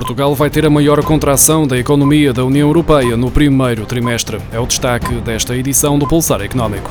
Portugal 0.00 0.34
vai 0.34 0.48
ter 0.48 0.64
a 0.64 0.70
maior 0.70 1.04
contração 1.04 1.66
da 1.66 1.78
economia 1.78 2.32
da 2.32 2.42
União 2.42 2.66
Europeia 2.66 3.18
no 3.18 3.30
primeiro 3.30 3.84
trimestre. 3.84 4.38
É 4.50 4.58
o 4.58 4.66
destaque 4.66 5.12
desta 5.16 5.54
edição 5.54 5.98
do 5.98 6.08
Pulsar 6.08 6.40
Económico. 6.40 6.90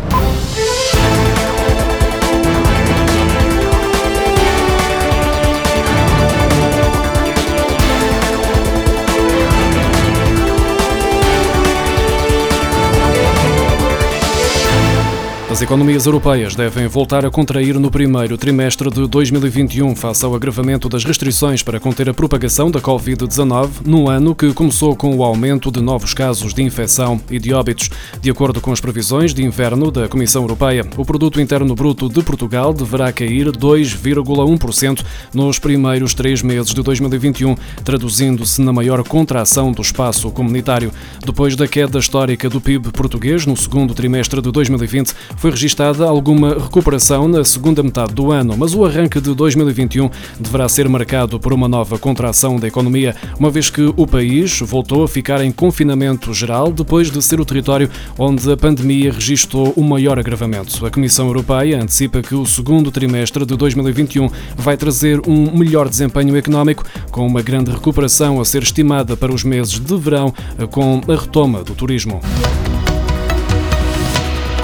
As 15.60 15.64
economias 15.64 16.06
europeias 16.06 16.56
devem 16.56 16.88
voltar 16.88 17.26
a 17.26 17.30
contrair 17.30 17.78
no 17.78 17.92
primeiro 17.92 18.38
trimestre 18.38 18.90
de 18.90 19.06
2021, 19.06 19.94
face 19.94 20.24
ao 20.24 20.34
agravamento 20.34 20.88
das 20.88 21.04
restrições 21.04 21.62
para 21.62 21.82
conter 21.82 22.08
a 22.08 22.14
propagação 22.14 22.72
da 22.72 22.80
Covid-19, 22.80 23.70
num 23.84 24.08
ano 24.08 24.34
que 24.34 24.54
começou 24.54 24.96
com 24.96 25.14
o 25.14 25.22
aumento 25.22 25.70
de 25.70 25.82
novos 25.82 26.14
casos 26.14 26.54
de 26.54 26.64
infecção 26.64 27.20
e 27.30 27.38
de 27.38 27.54
óbitos. 27.54 27.90
De 28.22 28.30
acordo 28.30 28.62
com 28.62 28.72
as 28.72 28.80
previsões 28.80 29.34
de 29.34 29.44
inverno 29.44 29.92
da 29.92 30.08
Comissão 30.08 30.44
Europeia, 30.44 30.88
o 30.96 31.04
produto 31.04 31.42
interno 31.42 31.76
bruto 31.76 32.08
de 32.08 32.24
Portugal 32.24 32.74
deverá 32.74 33.12
cair 33.12 33.48
2,1% 33.48 35.04
nos 35.34 35.60
primeiros 35.60 36.14
três 36.14 36.42
meses 36.42 36.74
de 36.74 36.82
2021, 36.82 37.58
traduzindo-se 37.84 38.62
na 38.62 38.72
maior 38.72 39.04
contração 39.04 39.74
do 39.74 39.82
espaço 39.82 40.32
comunitário. 40.32 40.90
Depois 41.26 41.58
da 41.58 41.68
queda 41.68 42.00
histórica 42.00 42.50
do 42.50 42.62
PIB 42.62 42.94
português 42.94 43.46
no 43.46 43.58
segundo 43.58 43.94
trimestre 43.94 44.42
de 44.42 44.50
2020, 44.54 45.14
foi 45.36 45.49
foi 45.50 45.52
registada 45.52 46.06
alguma 46.06 46.54
recuperação 46.54 47.28
na 47.28 47.44
segunda 47.44 47.82
metade 47.82 48.14
do 48.14 48.32
ano, 48.32 48.56
mas 48.56 48.76
o 48.76 48.86
arranque 48.86 49.20
de 49.20 49.34
2021 49.34 50.10
deverá 50.40 50.70
ser 50.70 50.88
marcado 50.88 51.40
por 51.40 51.54
uma 51.54 51.68
nova 51.68 51.98
contração 51.98 52.58
da 52.58 52.68
economia, 52.68 53.16
uma 53.40 53.50
vez 53.50 53.70
que 53.70 53.82
o 53.82 54.06
país 54.06 54.60
voltou 54.60 55.04
a 55.04 55.08
ficar 55.08 55.42
em 55.42 55.52
confinamento 55.52 56.34
geral 56.34 56.72
depois 56.72 57.10
de 57.10 57.22
ser 57.22 57.40
o 57.40 57.46
território 57.46 57.90
onde 58.18 58.52
a 58.52 58.56
pandemia 58.56 59.12
registrou 59.12 59.74
o 59.76 59.84
maior 59.84 60.20
agravamento. 60.20 60.86
A 60.86 60.92
Comissão 60.92 61.28
Europeia 61.28 61.82
antecipa 61.82 62.22
que 62.22 62.36
o 62.36 62.46
segundo 62.46 62.92
trimestre 62.92 63.46
de 63.46 63.56
2021 63.56 64.30
vai 64.56 64.78
trazer 64.78 65.20
um 65.28 65.58
melhor 65.58 65.90
desempenho 65.90 66.38
económico, 66.38 66.86
com 67.10 67.26
uma 67.26 67.42
grande 67.42 67.72
recuperação 67.72 68.40
a 68.40 68.46
ser 68.46 68.62
estimada 68.62 69.18
para 69.18 69.34
os 69.34 69.44
meses 69.44 69.80
de 69.80 69.98
verão, 69.98 70.34
com 70.70 71.02
a 71.08 71.16
retoma 71.16 71.64
do 71.64 71.74
turismo. 71.74 72.22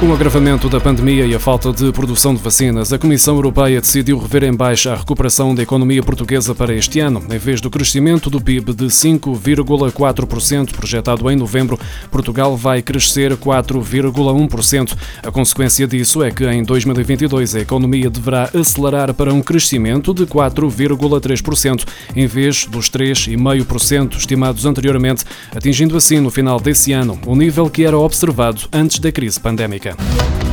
Com 0.05 0.11
o 0.11 0.13
agravamento 0.13 0.69
da 0.69 0.79
pandemia 0.79 1.25
e 1.25 1.33
a 1.33 1.39
falta 1.39 1.73
de 1.73 1.91
produção 1.91 2.35
de 2.35 2.39
vacinas, 2.39 2.93
a 2.93 2.99
Comissão 2.99 3.33
Europeia 3.33 3.81
decidiu 3.81 4.19
rever 4.19 4.43
em 4.43 4.53
baixa 4.53 4.93
a 4.93 4.97
recuperação 4.97 5.55
da 5.55 5.63
economia 5.63 6.03
portuguesa 6.03 6.53
para 6.53 6.75
este 6.75 6.99
ano. 6.99 7.23
Em 7.27 7.39
vez 7.39 7.59
do 7.59 7.71
crescimento 7.71 8.29
do 8.29 8.39
PIB 8.39 8.71
de 8.71 8.85
5,4% 8.85 10.73
projetado 10.75 11.27
em 11.31 11.35
novembro, 11.35 11.79
Portugal 12.11 12.55
vai 12.55 12.83
crescer 12.83 13.35
4,1%. 13.35 14.95
A 15.23 15.31
consequência 15.31 15.87
disso 15.87 16.21
é 16.21 16.29
que 16.29 16.45
em 16.45 16.61
2022 16.61 17.55
a 17.55 17.61
economia 17.61 18.07
deverá 18.07 18.51
acelerar 18.53 19.11
para 19.11 19.33
um 19.33 19.41
crescimento 19.41 20.13
de 20.13 20.27
4,3%, 20.27 21.83
em 22.15 22.27
vez 22.27 22.67
dos 22.67 22.91
3,5% 22.91 24.17
estimados 24.17 24.67
anteriormente, 24.67 25.25
atingindo 25.55 25.97
assim 25.97 26.19
no 26.19 26.29
final 26.29 26.59
desse 26.59 26.91
ano 26.91 27.19
o 27.25 27.35
nível 27.35 27.71
que 27.71 27.83
era 27.83 27.97
observado 27.97 28.69
antes 28.71 28.99
da 28.99 29.11
crise 29.11 29.39
pandémica. 29.39 29.94
Дякую. 29.97 30.44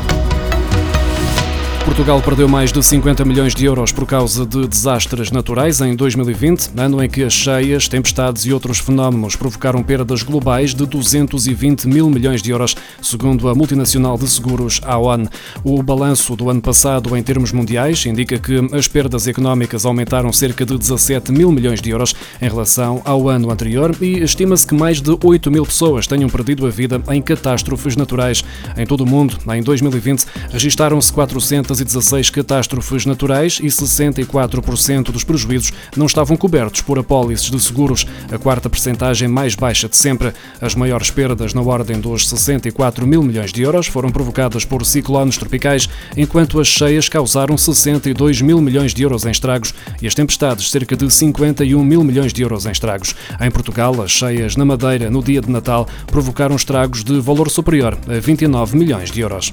Portugal 1.84 2.22
perdeu 2.22 2.48
mais 2.48 2.70
de 2.70 2.80
50 2.80 3.24
milhões 3.24 3.54
de 3.54 3.64
euros 3.64 3.90
por 3.90 4.06
causa 4.06 4.46
de 4.46 4.68
desastres 4.68 5.32
naturais 5.32 5.80
em 5.80 5.96
2020, 5.96 6.70
ano 6.76 7.02
em 7.02 7.08
que 7.08 7.24
as 7.24 7.32
cheias, 7.32 7.88
tempestades 7.88 8.46
e 8.46 8.52
outros 8.52 8.78
fenómenos 8.78 9.34
provocaram 9.34 9.82
perdas 9.82 10.22
globais 10.22 10.74
de 10.74 10.86
220 10.86 11.88
mil 11.88 12.08
milhões 12.08 12.40
de 12.40 12.52
euros, 12.52 12.76
segundo 13.02 13.48
a 13.48 13.54
multinacional 13.54 14.16
de 14.16 14.28
seguros 14.28 14.80
AON. 14.84 15.26
O 15.64 15.82
balanço 15.82 16.36
do 16.36 16.48
ano 16.48 16.62
passado 16.62 17.16
em 17.16 17.22
termos 17.22 17.50
mundiais 17.50 18.06
indica 18.06 18.38
que 18.38 18.60
as 18.72 18.86
perdas 18.86 19.26
económicas 19.26 19.84
aumentaram 19.84 20.32
cerca 20.32 20.64
de 20.64 20.78
17 20.78 21.32
mil 21.32 21.50
milhões 21.50 21.82
de 21.82 21.90
euros 21.90 22.14
em 22.40 22.48
relação 22.48 23.02
ao 23.04 23.28
ano 23.28 23.50
anterior 23.50 23.94
e 24.00 24.22
estima-se 24.22 24.66
que 24.66 24.74
mais 24.74 25.00
de 25.00 25.18
8 25.22 25.50
mil 25.50 25.66
pessoas 25.66 26.06
tenham 26.06 26.28
perdido 26.28 26.64
a 26.64 26.70
vida 26.70 27.02
em 27.10 27.20
catástrofes 27.20 27.96
naturais. 27.96 28.44
Em 28.76 28.86
todo 28.86 29.02
o 29.02 29.06
mundo, 29.06 29.36
em 29.52 29.62
2020, 29.62 30.26
registaram-se 30.52 31.12
400 31.12 31.71
216 31.72 32.28
catástrofes 32.30 33.06
naturais 33.06 33.58
e 33.62 33.66
64% 33.66 35.10
dos 35.10 35.24
prejuízos 35.24 35.72
não 35.96 36.06
estavam 36.06 36.36
cobertos 36.36 36.82
por 36.82 36.98
apólices 36.98 37.50
de 37.50 37.60
seguros, 37.60 38.06
a 38.30 38.38
quarta 38.38 38.68
percentagem 38.68 39.26
mais 39.26 39.54
baixa 39.54 39.88
de 39.88 39.96
sempre. 39.96 40.32
As 40.60 40.74
maiores 40.74 41.10
perdas, 41.10 41.54
na 41.54 41.62
ordem 41.62 41.98
dos 41.98 42.28
64 42.28 43.06
mil 43.06 43.22
milhões 43.22 43.52
de 43.52 43.62
euros, 43.62 43.86
foram 43.86 44.10
provocadas 44.10 44.64
por 44.64 44.84
ciclones 44.84 45.38
tropicais, 45.38 45.88
enquanto 46.16 46.60
as 46.60 46.68
cheias 46.68 47.08
causaram 47.08 47.56
62 47.56 48.42
mil 48.42 48.60
milhões 48.60 48.92
de 48.92 49.02
euros 49.02 49.24
em 49.24 49.30
estragos 49.30 49.74
e 50.00 50.06
as 50.06 50.14
tempestades 50.14 50.70
cerca 50.70 50.96
de 50.96 51.10
51 51.10 51.82
mil 51.82 52.04
milhões 52.04 52.32
de 52.32 52.42
euros 52.42 52.66
em 52.66 52.72
estragos. 52.72 53.14
Em 53.40 53.50
Portugal, 53.50 54.00
as 54.02 54.10
cheias 54.10 54.56
na 54.56 54.64
Madeira 54.64 55.10
no 55.10 55.22
dia 55.22 55.40
de 55.40 55.50
Natal 55.50 55.88
provocaram 56.06 56.56
estragos 56.56 57.02
de 57.02 57.18
valor 57.20 57.48
superior 57.48 57.96
a 58.06 58.20
29 58.20 58.76
milhões 58.76 59.10
de 59.10 59.20
euros. 59.20 59.50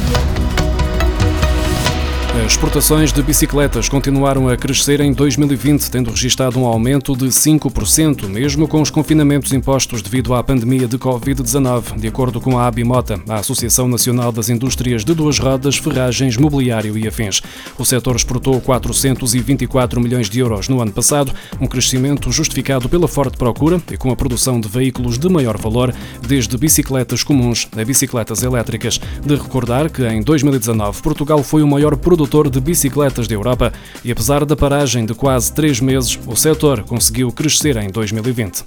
As 2.45 2.53
exportações 2.53 3.13
de 3.13 3.23
bicicletas 3.23 3.89
continuaram 3.89 4.49
a 4.49 4.57
crescer 4.57 5.01
em 5.01 5.13
2020, 5.13 5.91
tendo 5.91 6.11
registrado 6.11 6.61
um 6.61 6.67
aumento 6.67 7.17
de 7.17 7.27
5%, 7.27 8.29
mesmo 8.29 8.69
com 8.69 8.81
os 8.83 8.91
confinamentos 8.91 9.53
impostos 9.53 10.03
devido 10.03 10.35
à 10.35 10.45
pandemia 10.45 10.87
de 10.87 10.99
Covid-19, 10.99 11.99
de 11.99 12.07
acordo 12.07 12.41
com 12.41 12.59
a 12.59 12.67
Abimota, 12.67 13.19
a 13.27 13.37
Associação 13.37 13.89
Nacional 13.89 14.31
das 14.31 14.49
Indústrias 14.49 15.05
de 15.05 15.15
Duas 15.15 15.39
Rodas, 15.39 15.77
Ferragens, 15.77 16.37
Mobiliário 16.37 16.97
e 16.97 17.09
Afins. 17.09 17.41
O 17.79 17.85
setor 17.85 18.15
exportou 18.15 18.61
424 18.61 20.01
milhões 20.01 20.29
de 20.29 20.39
euros 20.39 20.69
no 20.69 20.81
ano 20.81 20.93
passado, 20.93 21.33
um 21.59 21.67
crescimento 21.67 22.31
justificado 22.31 22.89
pela 22.89 23.09
forte 23.09 23.37
procura 23.37 23.81
e 23.91 23.97
com 23.97 24.11
a 24.11 24.17
produção 24.17 24.61
de 24.61 24.69
veículos 24.69 25.19
de 25.19 25.29
maior 25.29 25.57
valor, 25.57 25.93
desde 26.21 26.57
bicicletas 26.59 27.25
comuns 27.25 27.67
a 27.77 27.85
bicicletas 27.85 28.43
elétricas. 28.43 29.01
De 29.25 29.35
recordar 29.35 29.91
que 29.91 30.07
em 30.07 30.23
2019 30.23 31.03
Portugal 31.03 31.43
foi 31.43 31.63
o 31.63 31.67
maior 31.67 31.97
produtor 31.97 32.26
produtor 32.27 32.51
de 32.51 32.61
bicicletas 32.61 33.29
da 33.29 33.35
Europa 33.35 33.73
e, 34.05 34.11
apesar 34.11 34.45
da 34.45 34.57
paragem 34.57 35.07
de 35.07 35.15
quase 35.15 35.53
três 35.53 35.81
meses, 35.81 36.19
o 36.27 36.35
setor 36.35 36.83
conseguiu 36.83 37.31
crescer 37.31 37.77
em 37.77 37.89
2020. 37.89 38.65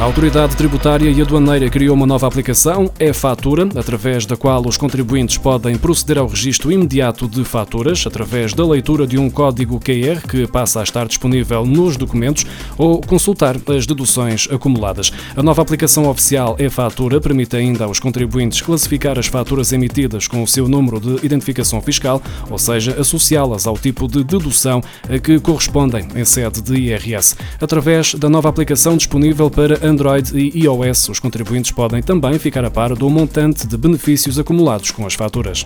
A 0.00 0.04
Autoridade 0.04 0.54
Tributária 0.54 1.10
e 1.10 1.20
Aduaneira 1.20 1.68
criou 1.68 1.92
uma 1.92 2.06
nova 2.06 2.24
aplicação, 2.24 2.88
é-Fatura, 3.00 3.68
através 3.74 4.24
da 4.24 4.36
qual 4.36 4.64
os 4.64 4.76
contribuintes 4.76 5.36
podem 5.38 5.76
proceder 5.76 6.18
ao 6.18 6.28
registro 6.28 6.70
imediato 6.70 7.26
de 7.26 7.42
faturas 7.42 8.04
através 8.06 8.54
da 8.54 8.64
leitura 8.64 9.08
de 9.08 9.18
um 9.18 9.28
código 9.28 9.80
QR 9.80 10.22
que 10.28 10.46
passa 10.46 10.78
a 10.78 10.82
estar 10.84 11.08
disponível 11.08 11.66
nos 11.66 11.96
documentos 11.96 12.46
ou 12.76 13.00
consultar 13.00 13.56
as 13.76 13.86
deduções 13.86 14.46
acumuladas. 14.52 15.10
A 15.36 15.42
nova 15.42 15.62
aplicação 15.62 16.08
oficial 16.08 16.54
é-Fatura 16.60 17.20
permite 17.20 17.56
ainda 17.56 17.84
aos 17.84 17.98
contribuintes 17.98 18.60
classificar 18.60 19.18
as 19.18 19.26
faturas 19.26 19.72
emitidas 19.72 20.28
com 20.28 20.44
o 20.44 20.46
seu 20.46 20.68
número 20.68 21.00
de 21.00 21.26
identificação 21.26 21.80
fiscal, 21.80 22.22
ou 22.48 22.56
seja, 22.56 22.94
associá-las 23.00 23.66
ao 23.66 23.76
tipo 23.76 24.06
de 24.06 24.22
dedução 24.22 24.80
a 25.12 25.18
que 25.18 25.40
correspondem 25.40 26.06
em 26.14 26.24
sede 26.24 26.62
de 26.62 26.76
IRS. 26.76 27.34
Através 27.60 28.14
da 28.14 28.28
nova 28.28 28.48
aplicação 28.48 28.96
disponível 28.96 29.50
para 29.50 29.87
Android 29.88 30.36
e 30.36 30.64
iOS, 30.64 31.08
os 31.08 31.18
contribuintes 31.18 31.72
podem 31.72 32.02
também 32.02 32.38
ficar 32.38 32.64
a 32.64 32.70
par 32.70 32.94
do 32.94 33.08
montante 33.08 33.66
de 33.66 33.76
benefícios 33.76 34.38
acumulados 34.38 34.90
com 34.90 35.06
as 35.06 35.14
faturas. 35.14 35.64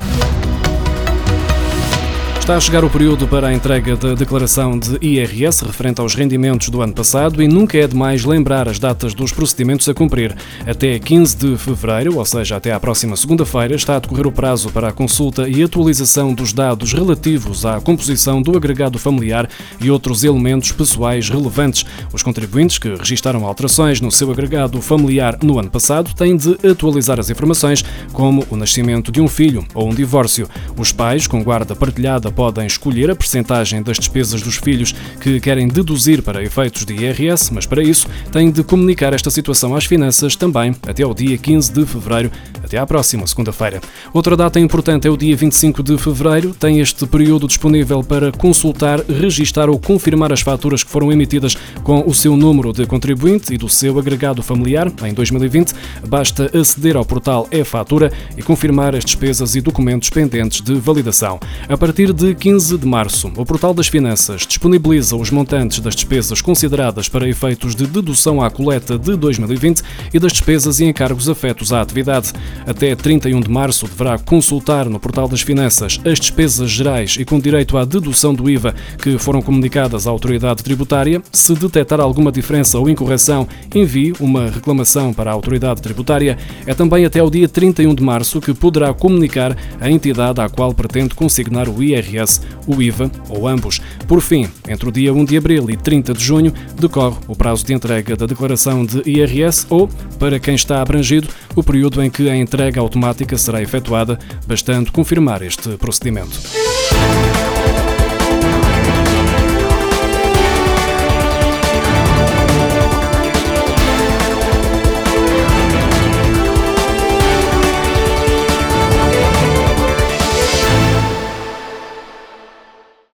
Está 2.43 2.57
a 2.57 2.61
chegar 2.61 2.85
o 2.85 2.91
período 2.91 3.29
para 3.29 3.47
a 3.47 3.55
entrega 3.55 3.95
da 3.95 4.15
declaração 4.15 4.77
de 4.77 4.99
IRS 5.01 5.65
referente 5.65 6.01
aos 6.01 6.17
rendimentos 6.17 6.71
do 6.71 6.83
ano 6.83 6.93
passado 6.93 7.41
e 7.41 7.47
nunca 7.47 7.79
é 7.79 7.87
demais 7.87 8.25
lembrar 8.25 8.69
as 8.69 8.81
datas 8.81 9.15
dos 9.15 9.31
procedimentos 9.31 9.89
a 9.89 9.95
cumprir. 9.95 10.37
Até 10.67 10.99
15 10.99 11.37
de 11.37 11.57
fevereiro, 11.57 12.19
ou 12.19 12.25
seja, 12.25 12.57
até 12.57 12.73
à 12.73 12.81
próxima 12.81 13.17
segunda-feira, 13.17 13.77
está 13.77 13.95
a 13.95 14.01
decorrer 14.01 14.27
o 14.27 14.33
prazo 14.33 14.71
para 14.71 14.89
a 14.89 14.93
consulta 14.93 15.49
e 15.49 15.63
atualização 15.63 16.35
dos 16.35 16.53
dados 16.53 16.93
relativos 16.93 17.65
à 17.65 17.81
composição 17.81 18.43
do 18.43 18.57
agregado 18.57 18.99
familiar 18.99 19.49
e 19.81 19.89
outros 19.89 20.25
elementos 20.25 20.73
pessoais 20.73 21.31
relevantes. 21.31 21.87
Os 22.13 22.25
contribuintes 22.25 22.77
que 22.77 22.93
registaram 22.93 23.47
alterações 23.47 24.01
no 24.01 24.11
seu 24.11 24.33
agregado 24.33 24.83
familiar 24.83 25.39
no 25.45 25.61
ano 25.61 25.71
passado 25.71 26.13
têm 26.13 26.37
de 26.37 26.59
atualizar 26.69 27.21
as 27.21 27.31
informações, 27.31 27.85
como 28.13 28.45
o 28.51 28.57
nascimento 28.57 29.13
de 29.13 29.21
um 29.21 29.29
filho 29.29 29.65
ou 29.75 29.89
um 29.89 29.95
divórcio. 29.95 30.49
Os 30.77 30.91
pais, 30.91 31.29
com 31.29 31.41
guarda 31.45 31.77
partilhada 31.77 32.32
podem 32.33 32.67
escolher 32.67 33.11
a 33.11 33.17
percentagem 33.17 33.83
das 33.83 33.99
despesas 33.99 34.43
dos 34.43 34.57
filhos 34.57 34.95
que 35.21 35.39
querem 35.39 35.69
deduzir 35.69 36.23
para 36.23 36.43
efeitos 36.43 36.85
de 36.85 36.95
IRS, 36.95 37.53
mas 37.53 37.67
para 37.67 37.83
isso 37.83 38.09
têm 38.33 38.51
de 38.51 38.65
comunicar 38.65 39.13
esta 39.13 39.31
situação 39.31 39.77
às 39.77 39.85
finanças 39.85 40.35
também 40.35 40.75
até 40.87 41.03
ao 41.03 41.15
dia 41.15 41.37
15 41.39 41.73
de 41.73 41.87
fevereiro, 41.87 42.31
até 42.65 42.79
à 42.79 42.87
próxima 42.87 43.27
segunda-feira. 43.27 43.81
Outra 44.13 44.37
data 44.37 44.59
importante 44.59 45.07
é 45.07 45.11
o 45.11 45.17
dia 45.17 45.37
25 45.37 45.83
de 45.83 45.99
fevereiro. 45.99 46.55
Tem 46.55 46.81
este 46.81 47.07
período 47.07 47.47
disponível 47.47 48.03
para 48.03 48.33
consultar, 48.33 49.01
registar 49.01 49.69
ou 49.69 49.79
confirmar 49.79 50.33
as 50.33 50.41
faturas 50.41 50.83
que 50.83 50.91
foram 50.91 51.13
emitidas 51.13 51.57
com 51.83 52.03
o 52.07 52.15
seu 52.15 52.37
número 52.37 52.73
de 52.73 52.87
contribuinte 52.87 53.55
e 53.55 53.59
do 53.59 53.69
seu 53.69 53.99
agregado 53.99 54.43
familiar 54.43 54.91
em 55.05 55.13
2020. 55.13 55.75
Basta 56.09 56.51
aceder 56.59 56.97
ao 56.97 57.05
portal 57.05 57.49
e-fatura 57.51 58.13
e 58.37 58.43
confirmar 58.43 58.95
as 58.95 59.05
despesas 59.05 59.55
e 59.55 59.61
documentos 59.61 60.11
pendentes 60.11 60.61
de 60.61 60.75
validação. 60.75 61.39
A 61.69 61.77
partir 61.77 62.13
de 62.13 62.22
de 62.23 62.37
15 62.37 62.79
de 62.79 62.87
março, 62.87 63.33
o 63.37 63.45
Portal 63.45 63.75
das 63.75 63.89
Finanças 63.89 64.47
disponibiliza 64.47 65.17
os 65.17 65.29
montantes 65.33 65.81
das 65.81 65.97
despesas 65.97 66.41
consideradas 66.41 67.09
para 67.09 67.29
efeitos 67.29 67.75
de 67.75 67.85
dedução 67.85 68.41
à 68.41 68.49
coleta 68.49 68.97
de 68.97 69.17
2020 69.17 69.83
e 70.15 70.21
das 70.21 70.31
despesas 70.31 70.79
e 70.79 70.85
encargos 70.85 71.29
afetos 71.29 71.73
à 71.73 71.81
atividade. 71.81 72.33
Até 72.65 72.95
31 72.95 73.41
de 73.41 73.51
março 73.51 73.89
deverá 73.89 74.19
consultar 74.19 74.89
no 74.89 75.01
Portal 75.01 75.27
das 75.27 75.41
Finanças 75.41 75.99
as 76.05 76.21
despesas 76.21 76.71
gerais 76.71 77.17
e 77.19 77.25
com 77.25 77.41
direito 77.41 77.77
à 77.77 77.85
dedução 77.85 78.33
do 78.33 78.49
IVA 78.49 78.73
que 79.03 79.19
foram 79.19 79.43
comunicadas 79.43 80.07
à 80.07 80.11
autoridade 80.11 80.63
tributária. 80.63 81.21
Se 81.33 81.57
detectar 81.57 81.99
alguma 81.99 82.31
diferença 82.31 82.79
ou 82.79 82.89
incorreção, 82.89 83.49
envie 83.75 84.13
uma 84.21 84.49
reclamação 84.49 85.13
para 85.13 85.29
a 85.29 85.35
autoridade 85.35 85.83
tributária. 85.83 86.39
É 86.67 86.73
também 86.73 87.05
até 87.05 87.21
o 87.21 87.29
dia 87.29 87.49
31 87.49 87.97
de 87.97 88.03
março 88.05 88.41
que 88.41 88.55
poderá 88.55 88.95
comunicar 88.95 89.57
a 89.81 89.91
entidade 89.91 90.41
à 90.41 90.49
qual 90.49 90.73
pretende 90.73 91.17
consignar 91.17 91.69
o 91.69 91.83
IRS 91.83 92.12
IRS, 92.13 92.41
o 92.67 92.81
IVA 92.81 93.11
ou 93.29 93.49
ambos. 93.49 93.81
Por 94.07 94.21
fim, 94.21 94.49
entre 94.69 94.89
o 94.89 94.93
dia 94.93 95.13
1 95.13 95.25
de 95.25 95.37
abril 95.37 95.71
e 95.71 95.77
30 95.77 96.15
de 96.15 96.25
junho, 96.25 96.53
decorre 96.79 97.17
o 97.29 97.37
prazo 97.37 97.65
de 97.65 97.73
entrega 97.73 98.17
da 98.17 98.27
declaração 98.27 98.85
de 98.85 99.03
IRS 99.09 99.67
ou, 99.71 99.89
para 100.19 100.39
quem 100.39 100.55
está 100.55 100.81
abrangido, 100.81 101.29
o 101.55 101.63
período 101.63 102.03
em 102.03 102.11
que 102.11 102.29
a 102.29 102.37
entrega 102.37 102.81
automática 102.81 103.37
será 103.37 103.63
efetuada, 103.63 104.19
bastando 104.47 104.93
confirmar 104.93 105.43
este 105.43 105.77
procedimento. 105.77 106.41